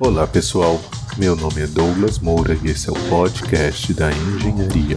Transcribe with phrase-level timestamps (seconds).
[0.00, 0.80] Olá pessoal,
[1.16, 4.96] meu nome é Douglas Moura e esse é o podcast da Engenharia.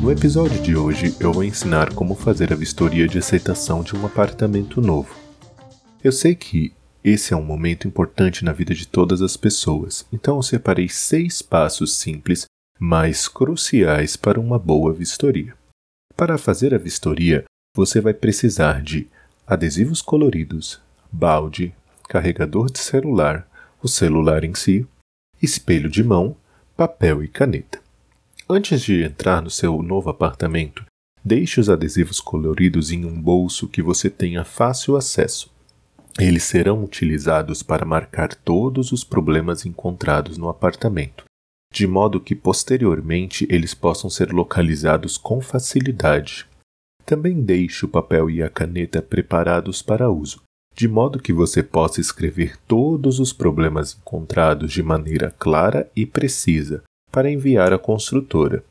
[0.00, 4.06] No episódio de hoje eu vou ensinar como fazer a vistoria de aceitação de um
[4.06, 5.14] apartamento novo.
[6.02, 6.72] Eu sei que
[7.04, 11.42] esse é um momento importante na vida de todas as pessoas, então eu separei seis
[11.42, 12.46] passos simples,
[12.80, 15.52] mas cruciais para uma boa vistoria.
[16.16, 17.44] Para fazer a vistoria,
[17.76, 19.06] você vai precisar de
[19.46, 20.80] adesivos coloridos,
[21.12, 21.74] balde,
[22.08, 23.46] carregador de celular,
[23.82, 24.86] o celular em si,
[25.42, 26.34] espelho de mão,
[26.74, 27.78] papel e caneta.
[28.48, 30.86] Antes de entrar no seu novo apartamento,
[31.22, 35.50] deixe os adesivos coloridos em um bolso que você tenha fácil acesso.
[36.18, 41.24] Eles serão utilizados para marcar todos os problemas encontrados no apartamento,
[41.70, 46.46] de modo que posteriormente eles possam ser localizados com facilidade.
[47.06, 50.42] Também deixe o papel e a caneta preparados para uso,
[50.74, 56.82] de modo que você possa escrever todos os problemas encontrados de maneira clara e precisa
[57.12, 58.64] para enviar à construtora.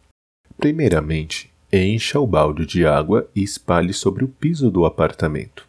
[0.57, 5.65] Primeiramente, encha o balde de água e espalhe sobre o piso do apartamento.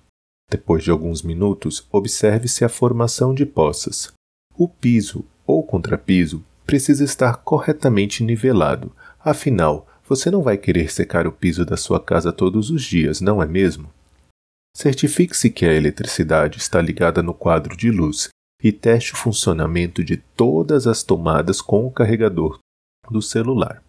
[0.51, 4.13] Depois de alguns minutos, observe-se a formação de poças.
[4.59, 11.33] O piso ou contrapiso precisa estar corretamente nivelado, afinal, você não vai querer secar o
[11.33, 13.91] piso da sua casa todos os dias, não é mesmo?
[14.77, 18.29] Certifique-se que a eletricidade está ligada no quadro de luz
[18.63, 22.59] e teste o funcionamento de todas as tomadas com o carregador
[23.11, 23.83] do celular.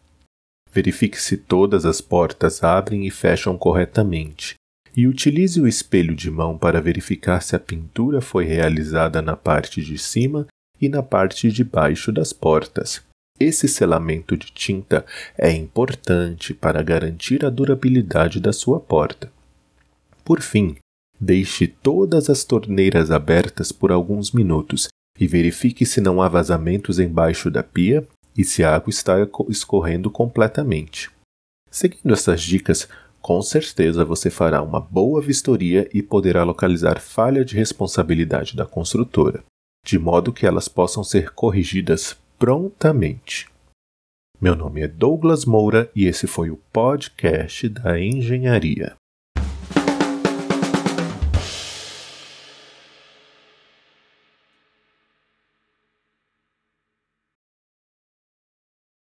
[0.72, 4.56] Verifique se todas as portas abrem e fecham corretamente
[4.96, 9.82] e utilize o espelho de mão para verificar se a pintura foi realizada na parte
[9.84, 10.48] de cima
[10.82, 13.04] e na parte de baixo das portas.
[13.40, 15.06] Esse selamento de tinta
[15.38, 19.32] é importante para garantir a durabilidade da sua porta.
[20.26, 20.76] Por fim,
[21.20, 24.88] deixe todas as torneiras abertas por alguns minutos
[25.20, 29.16] e verifique se não há vazamentos embaixo da pia e se a água está
[29.50, 31.12] escorrendo completamente.
[31.70, 32.88] Seguindo essas dicas,
[33.22, 39.44] com certeza você fará uma boa vistoria e poderá localizar falha de responsabilidade da construtora,
[39.86, 43.48] de modo que elas possam ser corrigidas prontamente.
[44.40, 48.96] Meu nome é Douglas Moura e esse foi o podcast da Engenharia.